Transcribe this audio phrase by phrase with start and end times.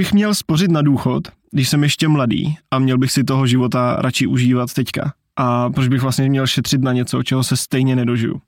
[0.00, 3.96] bych měl spořit na důchod, když jsem ještě mladý a měl bych si toho života
[3.98, 5.12] radši užívat teďka?
[5.36, 8.40] A proč bych vlastně měl šetřit na něco, čeho se stejně nedožiju?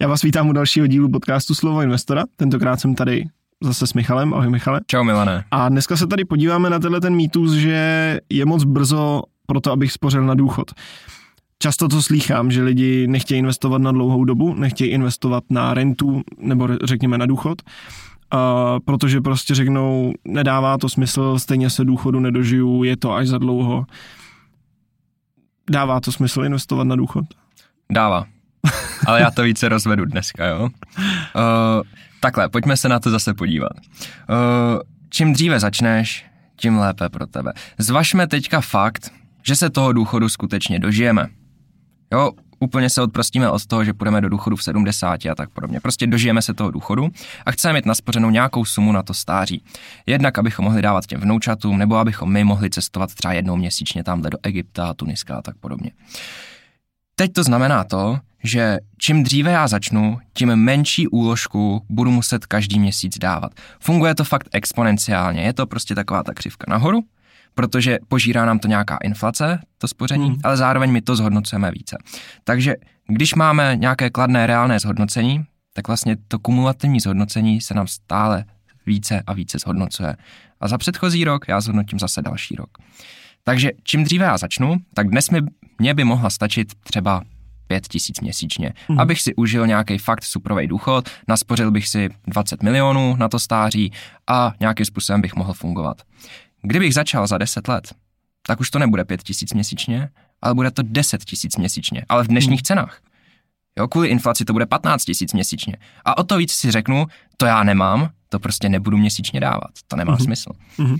[0.00, 2.24] Já vás vítám u dalšího dílu podcastu Slovo investora.
[2.36, 3.24] Tentokrát jsem tady
[3.62, 4.34] zase s Michalem.
[4.34, 4.80] Ahoj Michale.
[4.86, 5.44] Čau Milane.
[5.50, 9.72] A dneska se tady podíváme na tenhle ten mýtus, že je moc brzo pro to,
[9.72, 10.70] abych spořil na důchod.
[11.58, 16.68] Často to slýchám, že lidi nechtějí investovat na dlouhou dobu, nechtějí investovat na rentu nebo
[16.84, 17.62] řekněme na důchod,
[18.30, 23.38] a protože prostě řeknou, nedává to smysl, stejně se důchodu nedožiju, je to až za
[23.38, 23.84] dlouho.
[25.70, 27.24] Dává to smysl investovat na důchod?
[27.92, 28.26] Dává.
[29.06, 30.62] Ale já to více rozvedu dneska, jo.
[30.62, 30.70] Uh,
[32.20, 33.72] takhle, pojďme se na to zase podívat.
[33.72, 36.26] Uh, čím dříve začneš,
[36.56, 37.52] tím lépe pro tebe.
[37.78, 41.26] Zvažme teďka fakt, že se toho důchodu skutečně dožijeme.
[42.12, 45.80] Jo, úplně se odprostíme od toho, že půjdeme do důchodu v 70 a tak podobně.
[45.80, 47.08] Prostě dožijeme se toho důchodu
[47.46, 49.64] a chceme mít naspořenou nějakou sumu na to stáří.
[50.06, 54.30] Jednak, abychom mohli dávat těm vnoučatům, nebo abychom my mohli cestovat třeba jednou měsíčně tamhle
[54.30, 55.90] do Egypta, Tuniska a tak podobně.
[57.14, 62.78] Teď to znamená to, že čím dříve já začnu, tím menší úložku budu muset každý
[62.78, 63.52] měsíc dávat.
[63.80, 67.00] Funguje to fakt exponenciálně, je to prostě taková ta křivka nahoru,
[67.58, 70.38] protože požírá nám to nějaká inflace, to spoření, hmm.
[70.44, 71.96] ale zároveň my to zhodnocujeme více.
[72.44, 72.74] Takže
[73.06, 78.44] když máme nějaké kladné reálné zhodnocení, tak vlastně to kumulativní zhodnocení se nám stále
[78.86, 80.16] více a více zhodnocuje.
[80.60, 82.68] A za předchozí rok já zhodnotím zase další rok.
[83.44, 85.40] Takže čím dříve já začnu, tak dnes mi,
[85.78, 87.22] mě by mohla stačit třeba
[87.68, 89.00] 5 tisíc měsíčně, hmm.
[89.00, 93.92] abych si užil nějaký fakt suprový důchod, naspořil bych si 20 milionů na to stáří
[94.26, 96.02] a nějakým způsobem bych mohl fungovat.
[96.62, 97.94] Kdybych začal za 10 let,
[98.46, 100.08] tak už to nebude 5 tisíc měsíčně,
[100.42, 102.64] ale bude to 10 tisíc měsíčně, ale v dnešních hmm.
[102.64, 103.00] cenách.
[103.78, 105.76] Jo, kvůli inflaci to bude 15 tisíc měsíčně.
[106.04, 109.70] A o to víc si řeknu, to já nemám, to prostě nebudu měsíčně dávat.
[109.86, 110.24] To nemá mm-hmm.
[110.24, 110.50] smysl.
[110.78, 110.96] Mm-hmm.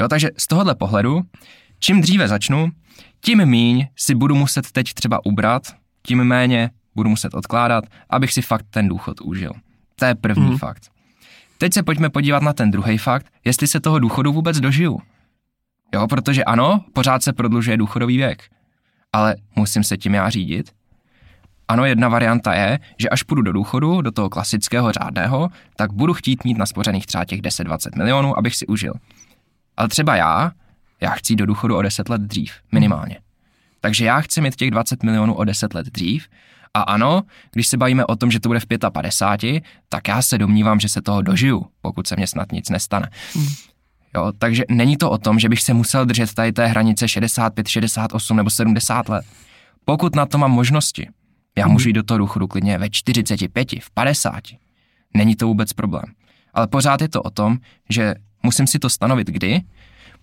[0.00, 1.22] Jo, takže z tohohle pohledu,
[1.78, 2.70] čím dříve začnu,
[3.20, 5.62] tím míň si budu muset teď třeba ubrat,
[6.02, 9.52] tím méně budu muset odkládat, abych si fakt ten důchod užil.
[9.96, 10.58] To je první mm.
[10.58, 10.90] fakt.
[11.58, 15.00] Teď se pojďme podívat na ten druhý fakt, jestli se toho důchodu vůbec dožiju.
[15.94, 18.42] Jo, protože ano, pořád se prodlužuje důchodový věk,
[19.12, 20.72] ale musím se tím já řídit.
[21.68, 26.12] Ano, jedna varianta je, že až půjdu do důchodu, do toho klasického řádného, tak budu
[26.12, 28.92] chtít mít naspořených třeba těch 10-20 milionů, abych si užil.
[29.76, 30.52] Ale třeba já,
[31.00, 33.18] já chci do důchodu o 10 let dřív, minimálně.
[33.82, 36.28] Takže já chci mít těch 20 milionů o 10 let dřív
[36.74, 37.22] a ano,
[37.52, 40.88] když se bavíme o tom, že to bude v 55, tak já se domnívám, že
[40.88, 43.10] se toho dožiju, pokud se mně snad nic nestane.
[43.34, 43.48] Hmm.
[44.14, 47.68] Jo, takže není to o tom, že bych se musel držet tady té hranice 65,
[47.68, 49.24] 68 nebo 70 let.
[49.84, 51.08] Pokud na to mám možnosti,
[51.58, 54.40] já můžu jít do toho důchodu klidně ve 45, v 50.
[55.14, 56.04] Není to vůbec problém.
[56.54, 57.58] Ale pořád je to o tom,
[57.90, 59.60] že musím si to stanovit kdy,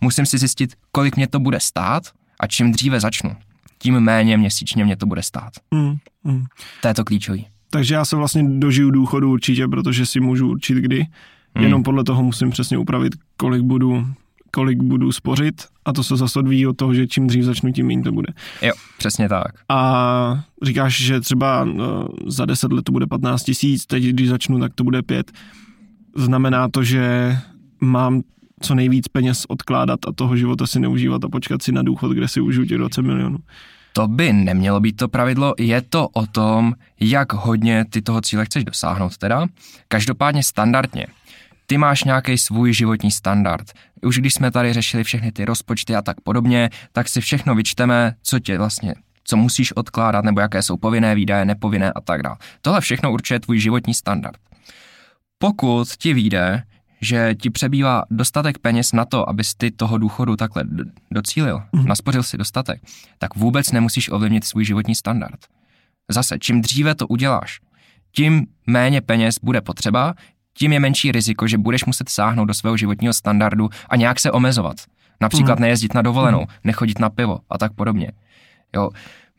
[0.01, 2.03] musím si zjistit, kolik mě to bude stát
[2.39, 3.35] a čím dříve začnu,
[3.79, 5.53] tím méně měsíčně mě to bude stát.
[5.72, 6.45] Mm, mm.
[6.81, 7.47] To je to klíčový.
[7.69, 11.06] Takže já se vlastně dožiju důchodu určitě, protože si můžu určit kdy.
[11.56, 11.63] Mm.
[11.63, 14.07] Jenom podle toho musím přesně upravit, kolik budu,
[14.51, 17.88] kolik budu spořit a to se zase odvíjí od toho, že čím dřív začnu, tím
[17.88, 18.34] méně to bude.
[18.62, 19.51] Jo, přesně tak.
[19.69, 24.59] A říkáš, že třeba no, za 10 let to bude 15 tisíc, teď když začnu,
[24.59, 25.31] tak to bude 5.
[26.16, 27.38] Znamená to, že
[27.81, 28.22] mám
[28.59, 32.27] co nejvíc peněz odkládat a toho života si neužívat a počkat si na důchod, kde
[32.27, 33.37] si užiju těch 20 milionů.
[33.93, 38.45] To by nemělo být to pravidlo, je to o tom, jak hodně ty toho cíle
[38.45, 39.47] chceš dosáhnout teda.
[39.87, 41.07] Každopádně standardně.
[41.65, 43.71] Ty máš nějaký svůj životní standard.
[44.01, 48.15] Už když jsme tady řešili všechny ty rozpočty a tak podobně, tak si všechno vyčteme,
[48.21, 48.95] co tě vlastně
[49.29, 52.37] co musíš odkládat, nebo jaké jsou povinné výdaje, nepovinné a tak dále.
[52.61, 54.37] Tohle všechno určuje tvůj životní standard.
[55.37, 56.63] Pokud ti vyjde,
[57.01, 60.63] že ti přebývá dostatek peněz na to, abys ty toho důchodu takhle
[61.11, 61.85] docílil, mm.
[61.85, 62.81] naspořil si dostatek,
[63.17, 65.39] tak vůbec nemusíš ovlivnit svůj životní standard.
[66.11, 67.59] Zase, čím dříve to uděláš,
[68.12, 70.13] tím méně peněz bude potřeba,
[70.53, 74.31] tím je menší riziko, že budeš muset sáhnout do svého životního standardu a nějak se
[74.31, 74.75] omezovat.
[75.21, 75.62] Například mm.
[75.62, 76.47] nejezdit na dovolenou, mm.
[76.63, 78.12] nechodit na pivo a tak podobně.
[78.75, 78.89] Jo,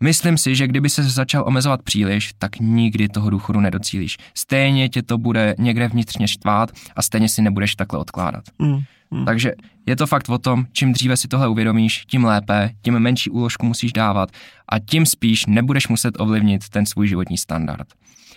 [0.03, 4.17] Myslím si, že kdyby se začal omezovat příliš, tak nikdy toho důchodu nedocílíš.
[4.35, 8.45] Stejně tě to bude někde vnitřně štvát a stejně si nebudeš takhle odkládat.
[8.59, 8.81] Mm,
[9.11, 9.25] mm.
[9.25, 9.53] Takže
[9.87, 13.67] je to fakt o tom, čím dříve si tohle uvědomíš, tím lépe, tím menší úložku
[13.67, 14.31] musíš dávat
[14.69, 17.89] a tím spíš nebudeš muset ovlivnit ten svůj životní standard.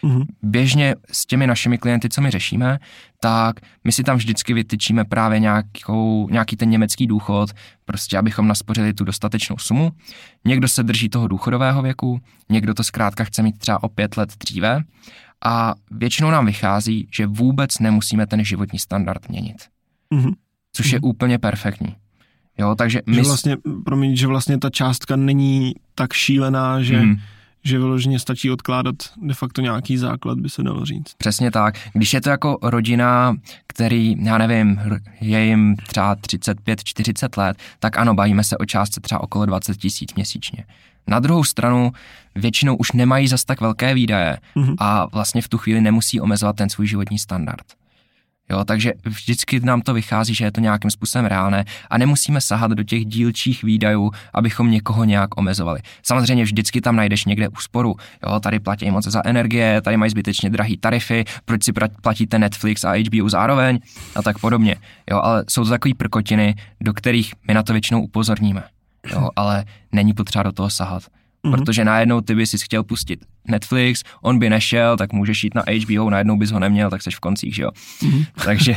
[0.03, 0.25] Mm-hmm.
[0.41, 2.79] Běžně s těmi našimi klienty, co my řešíme,
[3.19, 7.49] tak my si tam vždycky vytyčíme právě nějakou, nějaký ten německý důchod,
[7.85, 9.91] prostě abychom naspořili tu dostatečnou sumu.
[10.45, 14.33] Někdo se drží toho důchodového věku, někdo to zkrátka chce mít třeba o pět let
[14.39, 14.83] dříve
[15.45, 19.57] a většinou nám vychází, že vůbec nemusíme ten životní standard měnit.
[20.13, 20.33] Mm-hmm.
[20.73, 21.09] Což je Mhm.
[21.09, 21.95] úplně perfektní.
[22.57, 23.15] Jo, takže my...
[23.15, 27.15] Že vlastně, promiň, že vlastně ta částka není tak šílená, že, Mhm.
[27.63, 31.13] že vyloženě stačí odkládat de facto nějaký základ, by se dalo říct.
[31.17, 31.75] Přesně tak.
[31.93, 33.35] Když je to jako rodina,
[33.67, 34.79] který, já nevím,
[35.21, 40.13] je jim třeba 35-40 let, tak ano, bavíme se o částce třeba okolo 20 tisíc
[40.15, 40.65] měsíčně.
[41.07, 41.91] Na druhou stranu
[42.35, 44.75] většinou už nemají zas tak velké výdaje Mhm.
[44.79, 47.65] a vlastně v tu chvíli nemusí omezovat ten svůj životní standard.
[48.49, 52.71] Jo, takže vždycky nám to vychází, že je to nějakým způsobem reálné a nemusíme sahat
[52.71, 55.79] do těch dílčích výdajů, abychom někoho nějak omezovali.
[56.03, 57.95] Samozřejmě vždycky tam najdeš někde úsporu.
[58.27, 62.83] Jo, tady platí moc za energie, tady mají zbytečně drahé tarify, proč si platíte Netflix
[62.83, 63.79] a HBO zároveň
[64.15, 64.75] a tak podobně.
[65.11, 68.63] Jo, ale jsou to takové prkotiny, do kterých my na to většinou upozorníme.
[69.11, 71.03] Jo, ale není potřeba do toho sahat.
[71.43, 71.53] Mhm.
[71.53, 75.63] Protože najednou ty bys si chtěl pustit Netflix, on by nešel, tak můžeš jít na
[75.81, 77.69] HBO, najednou bys ho neměl, tak seš v koncích, že jo.
[78.03, 78.23] Mhm.
[78.45, 78.75] Takže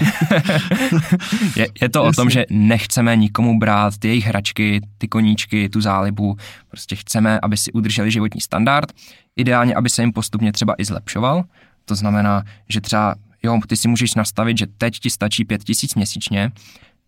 [1.56, 5.80] je, je to o tom, že nechceme nikomu brát ty jejich hračky, ty koníčky, tu
[5.80, 6.36] zálibu.
[6.68, 8.92] Prostě chceme, aby si udrželi životní standard.
[9.36, 11.44] Ideálně, aby se jim postupně třeba i zlepšoval.
[11.84, 15.94] To znamená, že třeba, jo, ty si můžeš nastavit, že teď ti stačí pět tisíc
[15.94, 16.52] měsíčně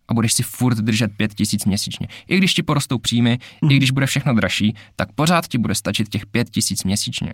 [0.09, 2.07] a budeš si furt držet pět tisíc měsíčně.
[2.27, 3.39] I když ti porostou příjmy,
[3.69, 7.33] i když bude všechno dražší, tak pořád ti bude stačit těch pět tisíc měsíčně.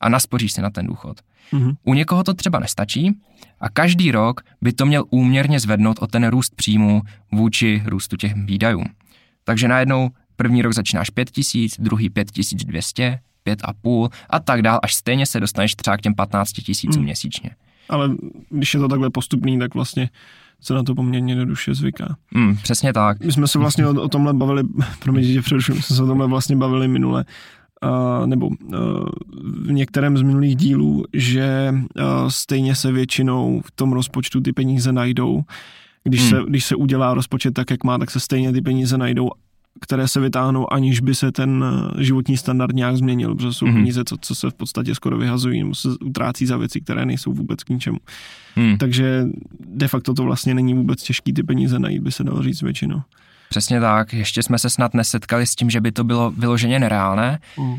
[0.00, 1.20] A naspoříš si na ten důchod.
[1.52, 1.72] Mhm.
[1.84, 3.20] U někoho to třeba nestačí
[3.60, 7.02] a každý rok by to měl úměrně zvednout o ten růst příjmů
[7.32, 8.84] vůči růstu těch výdajů.
[9.44, 12.28] Takže najednou první rok začínáš 5 tisíc, druhý 5
[12.64, 16.52] 200, 5 a půl a tak dál, až stejně se dostaneš třeba k těm 15
[16.52, 17.04] tisícům Hmm.
[17.04, 17.50] měsíčně.
[17.88, 18.10] Ale
[18.50, 20.10] když je to takhle postupný, tak vlastně
[20.60, 22.16] se na to poměrně jednoduše zvyká.
[22.34, 23.24] Mm, přesně tak.
[23.24, 24.62] My jsme se vlastně o, o tomhle bavili,
[24.98, 27.24] promiň, že my jsme se o tomhle vlastně bavili minule,
[27.84, 28.54] uh, nebo uh,
[29.64, 34.92] v některém z minulých dílů, že uh, stejně se většinou v tom rozpočtu ty peníze
[34.92, 35.42] najdou.
[36.04, 36.30] Když, Hmm.
[36.30, 39.30] se, když se udělá rozpočet tak, jak má, tak se stejně ty peníze najdou,
[39.80, 43.74] které se vytáhnou, aniž by se ten uh, životní standard nějak změnil, protože jsou Mhm.
[43.74, 47.32] peníze, co, co se v podstatě skoro vyhazují, nebo se utrácí za věci, které nejsou
[47.32, 47.98] vůbec k ničemu.
[48.56, 49.24] Mm, Takže
[49.68, 53.02] de facto to vlastně není vůbec těžký ty peníze najít, by se dalo říct většinou.
[53.48, 54.12] přesně tak.
[54.12, 57.38] Ještě jsme se snad nesetkali s tím, že by to bylo vyloženě nereálné.
[57.58, 57.76] Mm.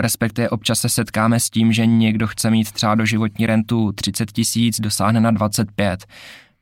[0.00, 4.32] Respektive občas se setkáme s tím, že někdo chce mít třeba do životní rentu 30
[4.32, 6.06] tisíc, dosáhne na 25.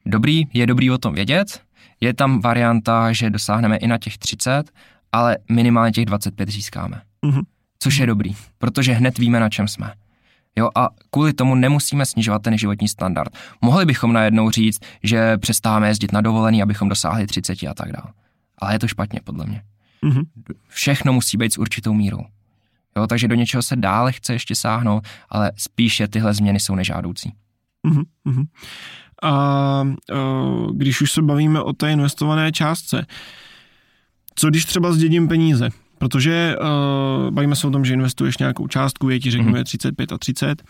[0.06, 1.60] Dobrý, je dobrý o tom vědět.
[2.00, 4.70] Je tam varianta, že dosáhneme i na těch 30,
[5.12, 7.02] ale minimálně těch 25 získáme.
[7.24, 7.40] Mhm.
[7.78, 9.92] Což je dobrý, protože hned víme, na čem jsme.
[10.56, 13.36] Jo, a kvůli tomu nemusíme snižovat ten životní standard.
[13.60, 18.12] Mohli bychom najednou říct, že přestáváme jezdit na dovolený, abychom dosáhli 30 a tak dále.
[18.58, 19.62] Ale je to špatně, podle mě
[20.02, 20.22] Mhm.
[20.68, 22.24] všechno musí být s určitou mírou.
[22.96, 27.32] Jo, takže do něčeho se dále chce ještě sáhnout, ale spíše tyhle změny jsou nežádoucí.
[27.86, 28.44] Mhm, mhm.
[29.22, 33.06] A uh, když už se bavíme o té investované částce,
[34.34, 35.68] co když třeba zdědím peníze?
[35.98, 39.56] Protože uh, bavíme se o tom, že investuješ nějakou částku, je ti řeknu Mhm.
[39.56, 40.62] je 35 a 30,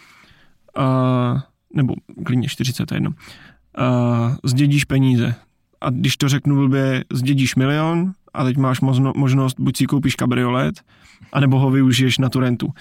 [0.79, 1.41] uh,
[1.75, 1.95] nebo
[2.27, 3.11] klidně 40 jedno.
[3.11, 5.35] Uh, zdědíš peníze.
[5.81, 10.15] A když to řeknu blbě, zdědíš milion a teď máš možno, možnost, buď si koupíš
[10.15, 10.81] kabriolet,
[11.33, 12.73] anebo ho využiješ na tu rentu.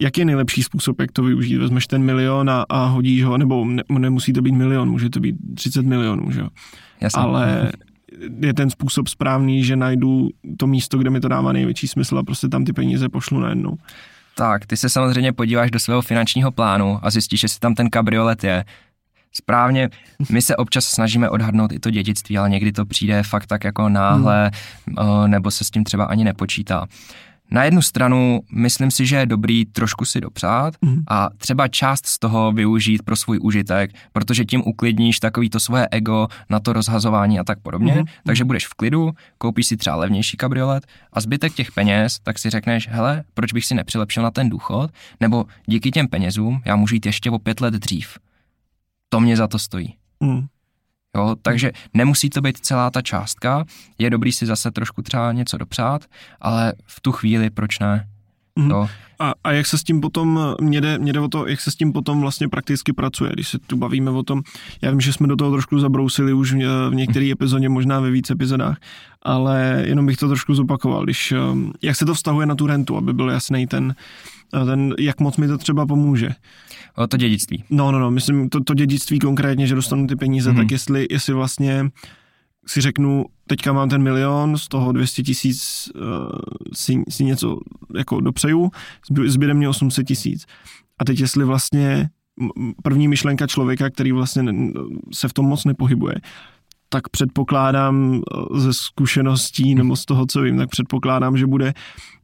[0.00, 1.56] Jak je nejlepší způsob, jak to využít?
[1.56, 5.20] Vezmeš ten milion a, a hodíš ho, nebo ne, nemusí to být milion, může to
[5.20, 6.48] být 30 milionů, že jo?
[7.00, 7.22] Jasně.
[7.22, 7.72] Ale
[8.40, 12.22] je ten způsob správný, že najdu to místo, kde mi to dává největší smysl a
[12.22, 13.76] prostě tam ty peníze pošlu najednou.
[14.34, 18.44] Tak, ty se samozřejmě podíváš do svého finančního plánu a zjistíš, jestli tam ten kabriolet
[18.44, 18.64] je.
[19.32, 19.90] Správně,
[20.30, 23.88] my se občas snažíme odhadnout i to dědictví, ale někdy to přijde fakt tak jako
[23.88, 24.50] náhle,
[24.86, 25.30] hmm.
[25.30, 26.86] nebo se s tím třeba ani nepočítá.
[27.50, 31.02] Na jednu stranu myslím si, že je dobrý trošku si dopřát Mhm.
[31.08, 35.88] a třeba část z toho využít pro svůj užitek, protože tím uklidníš takový to svoje
[35.90, 37.92] ego na to rozhazování a tak podobně.
[37.94, 38.04] Mhm.
[38.26, 42.50] Takže budeš v klidu, koupíš si třeba levnější kabriolet a zbytek těch peněz, tak si
[42.50, 44.90] řekneš, hele, proč bych si nepřilepšil na ten důchod,
[45.20, 48.18] nebo díky těm penězům já můžu jít ještě o pět let dřív.
[49.08, 49.94] To mě za to stojí.
[50.20, 50.46] Mm.
[51.16, 53.64] Jo, takže nemusí to být celá ta částka,
[53.98, 56.04] je dobrý si zase trošku třeba něco dopřát,
[56.40, 58.08] ale v tu chvíli proč ne?
[58.60, 58.70] Mhm.
[58.70, 58.88] Jo,
[59.18, 61.70] A, a jak se s tím potom, mě jde, mě jde o to, jak se
[61.70, 64.42] s tím potom vlastně prakticky pracuje, když se tu bavíme o tom,
[64.82, 68.32] já vím, že jsme do toho trošku zabrousili už v, některé epizodě, možná ve více
[68.32, 68.76] epizodách,
[69.22, 72.96] ale jenom bych to trošku zopakoval, když, um, jak se to vztahuje na tu rentu,
[72.96, 73.94] aby byl jasný ten,
[74.50, 76.30] ten, jak moc mi to třeba pomůže.
[76.96, 77.64] o to dědictví.
[77.70, 80.58] No, no, no, myslím to, to dědictví konkrétně, že dostanu ty peníze, Mhm.
[80.58, 80.62] mm-hmm.
[80.64, 81.90] tak jestli, jestli vlastně
[82.70, 86.02] si řeknu, teďka mám ten milion, z toho 200 tisíc uh,
[86.72, 87.58] si, si něco
[87.96, 88.70] jako dopřeju,
[89.10, 90.46] zby- zbyde mě 800 tisíc.
[90.98, 92.08] A teď jestli vlastně
[92.82, 94.54] první myšlenka člověka, který vlastně
[95.12, 96.14] se v tom moc nepohybuje,
[96.88, 98.22] tak předpokládám
[98.54, 101.74] ze zkušeností nebo z toho, co vím, tak předpokládám, že bude,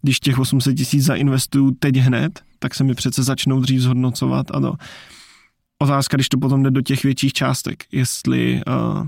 [0.03, 4.61] když těch 800 tisíc zainvestuju teď hned, tak se mi přece začnou dřív zhodnocovat a
[4.61, 4.75] to.
[5.78, 9.06] Otázka, když to potom jde do těch větších částek, jestli uh,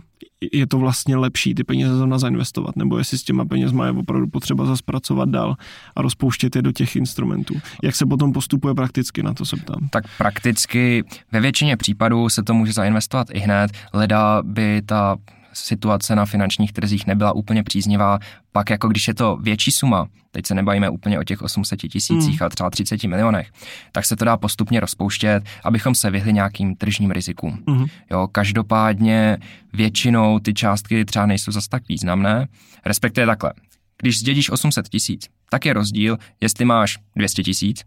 [0.52, 4.26] je to vlastně lepší ty peníze zrovna zainvestovat, nebo jestli s těma penězma je opravdu
[4.26, 5.56] potřeba zaspracovat dál
[5.96, 7.54] a rozpouštět je do těch instrumentů.
[7.82, 9.88] Jak se potom postupuje prakticky, na to se ptám.
[9.90, 15.16] Tak prakticky ve většině případů se to může zainvestovat i hned, leda by ta
[15.52, 18.18] situace na finančních trzích nebyla úplně příznivá,
[18.52, 22.40] pak jako když je to větší suma, teď se nebavíme úplně o těch 800 tisících,
[22.40, 22.44] mm.
[22.44, 23.52] ale třeba 30 milionech,
[23.92, 27.62] tak se to dá postupně rozpouštět, abychom se vyhli nějakým tržním rizikům.
[27.66, 27.86] Mm.
[28.10, 29.38] Jo, každopádně
[29.72, 32.48] většinou ty částky třeba nejsou zas tak významné,
[32.86, 33.52] respektive takhle.
[33.98, 37.84] Když zdědíš 800 tisíc, tak je rozdíl, jestli máš 200 tisíc,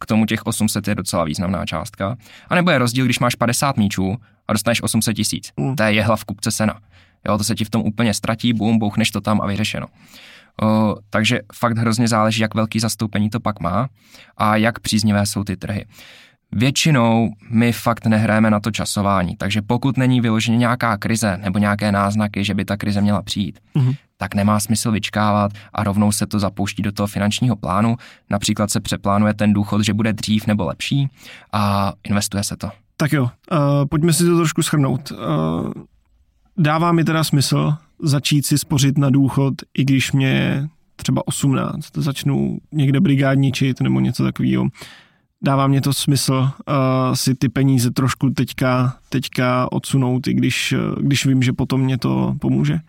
[0.00, 2.16] k tomu těch 800 je docela významná částka,
[2.48, 4.16] a nebo je rozdíl, když máš 50 míčů
[4.48, 5.52] a dostaneš 800 tisíc.
[5.56, 5.76] Mm.
[5.76, 6.80] To je jehla v kupce sena.
[7.28, 9.86] Jo, to se ti v tom úplně ztratí, bum, bouchneš to tam a vyřešeno.
[10.62, 13.88] O, takže fakt hrozně záleží, jak velký zastoupení to pak má
[14.36, 15.86] a jak příznivé jsou ty trhy.
[16.52, 21.92] Většinou my fakt nehrajeme na to časování, takže pokud není vyloženě nějaká krize nebo nějaké
[21.92, 23.96] náznaky, že by ta krize měla přijít, mm-hmm.
[24.20, 27.96] Tak nemá smysl vyčkávat a rovnou se to zapouští do toho finančního plánu.
[28.30, 31.08] Například se přeplánuje ten důchod, že bude dřív nebo lepší
[31.52, 32.70] a investuje se to.
[32.96, 33.28] Tak jo, uh,
[33.90, 35.10] pojďme si to trošku schrnout.
[35.10, 35.72] Uh,
[36.56, 42.58] dává mi teda smysl začít si spořit na důchod, i když mě třeba 18, začnu
[42.72, 44.66] někde brigádničit nebo něco takového.
[45.42, 51.26] Dává mě to smysl uh, si ty peníze trošku teďka, teďka odsunout, i když, když
[51.26, 52.80] vím, že potom mě to pomůže.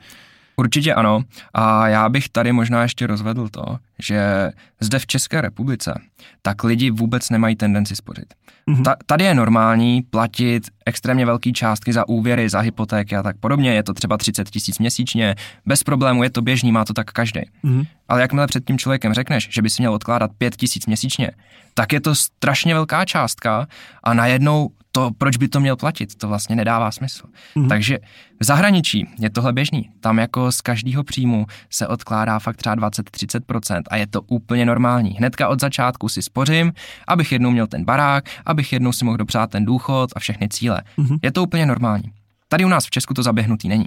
[0.61, 1.21] Určitě ano.
[1.53, 6.01] A já bych tady možná ještě rozvedl to, že zde v České republice
[6.41, 8.33] tak lidi vůbec nemají tendenci spořit.
[8.69, 8.83] Mm-hmm.
[8.83, 13.73] Ta, tady je normální platit extrémně velké částky za úvěry, za hypotéky a tak podobně.
[13.73, 17.41] Je to třeba 30 tisíc měsíčně, bez problému, je to běžný, má to tak každý.
[17.63, 17.85] Mm-hmm.
[18.07, 21.31] Ale jakmile před tím člověkem řekneš, že by si měl odkládat 5 tisíc měsíčně,
[21.73, 23.67] tak je to strašně velká částka
[24.03, 27.27] a najednou to, proč by to měl platit, to vlastně nedává smysl.
[27.55, 27.67] Mm-hmm.
[27.67, 27.99] Takže
[28.39, 29.89] v zahraničí je tohle běžný.
[29.99, 35.09] Tam jako z každého příjmu se odkládá fakt třeba 20-30% a je to úplně normální.
[35.09, 36.73] Hnedka od začátku si spořím,
[37.07, 40.81] abych jednou měl ten barák, abych jednou si mohl dopřát ten důchod a všechny cíle.
[40.97, 41.19] Mm-hmm.
[41.21, 42.11] Je to úplně normální.
[42.47, 43.85] Tady u nás v Česku to zaběhnutý není.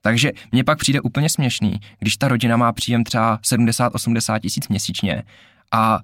[0.00, 5.22] Takže mně pak přijde úplně směšný, když ta rodina má příjem třeba 70-80 tisíc měsíčně
[5.72, 6.00] a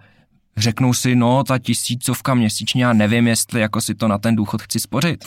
[0.57, 4.63] řeknou si, no ta tisícovka měsíčně, já nevím, jestli jako si to na ten důchod
[4.63, 5.25] chci spořit.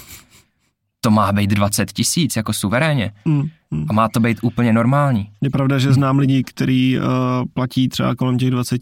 [1.02, 3.12] To má být 20 tisíc jako suverénně.
[3.26, 3.50] Mm,
[3.90, 5.30] A má to být úplně normální.
[5.42, 7.06] Je pravda, že znám lidi, kteří uh,
[7.54, 8.82] platí třeba kolem těch 20,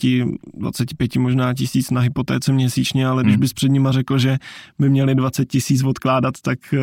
[0.53, 3.39] 25 možná tisíc na hypotéce měsíčně, ale když mm.
[3.39, 4.38] bys před nima řekl, že
[4.79, 6.79] by měli 20 tisíc odkládat, tak, uh,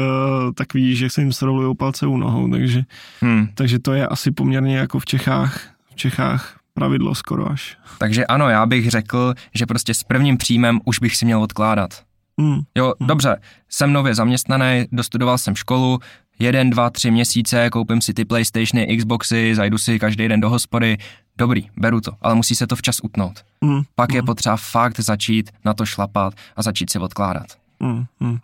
[0.54, 2.50] tak vidíš, že se jim srolují palce u nohou.
[2.50, 2.82] Takže,
[3.22, 3.48] mm.
[3.54, 5.60] takže to je asi poměrně jako v Čechách,
[5.90, 7.76] v Čechách pravidlo skoro až.
[7.98, 11.90] Takže ano, já bych řekl, že prostě s prvním příjmem už bych si měl odkládat.
[12.36, 12.60] Mm.
[12.74, 13.06] Jo, mm.
[13.06, 15.98] dobře, jsem nově zaměstnaný, dostudoval jsem školu,
[16.38, 20.96] jeden, dva, tři měsíce, koupím si ty Playstationy, Xboxy, zajdu si každý den do hospody,
[21.38, 23.44] dobrý, beru to, ale musí se to včas utnout.
[23.60, 23.80] Mm.
[23.94, 24.16] Pak mm.
[24.16, 27.46] je potřeba fakt začít na to šlapat a začít si odkládat.
[27.80, 28.04] Mm.
[28.20, 28.38] Mm.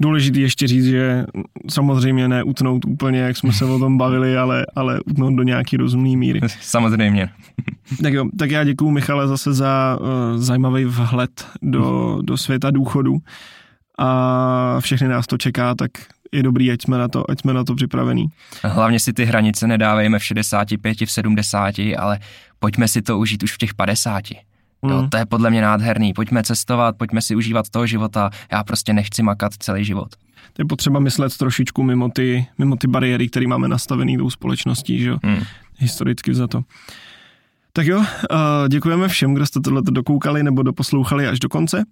[0.00, 1.24] Důležité ještě říct, že
[1.68, 5.76] samozřejmě ne utnout úplně, jak jsme se o tom bavili, ale, ale utnout do nějaký
[5.76, 6.40] rozumný míry.
[6.60, 7.28] Samozřejmě.
[8.02, 10.06] tak jo, tak já děkuju Michale zase za uh,
[10.40, 13.18] zajímavý vhled do, do světa důchodu
[13.98, 15.90] a všechny nás to čeká, tak
[16.34, 18.26] je dobrý, ať jsme na to, ať jsme na to připravení.
[18.62, 22.18] Hlavně si ty hranice nedávejme v 65, v 70, ale
[22.58, 24.22] pojďme si to užít už v těch 50.
[24.82, 24.90] Mm.
[24.90, 26.12] Jo, to je podle mě nádherný.
[26.12, 28.30] Pojďme cestovat, pojďme si užívat toho života.
[28.52, 30.08] Já prostě nechci makat celý život.
[30.52, 34.98] To je potřeba myslet trošičku mimo ty, mimo ty bariéry, které máme nastavený tou společností,
[34.98, 35.18] že jo?
[35.22, 35.42] Mm.
[35.78, 36.62] Historicky za to.
[37.76, 38.04] Tak jo,
[38.68, 41.84] děkujeme všem, kdo jste tohle dokoukali nebo doposlouchali až do konce.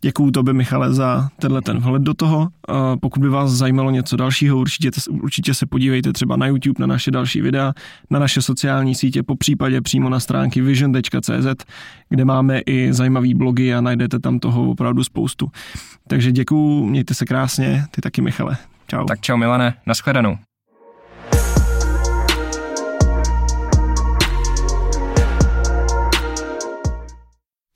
[0.00, 2.48] Děkuju tobě, Michale, za tenhle ten vhled do toho.
[3.00, 7.10] Pokud by vás zajímalo něco dalšího, určitě, určitě se podívejte třeba na YouTube, na naše
[7.10, 7.72] další videa,
[8.10, 11.64] na naše sociální sítě, po případě přímo na stránky vision.cz,
[12.08, 15.48] kde máme i zajímavý blogy a najdete tam toho opravdu spoustu.
[16.08, 18.56] Takže děkuju, mějte se krásně, ty taky, Michale.
[18.86, 19.04] Čau.
[19.04, 20.36] Tak čau, Milane, nashledanou.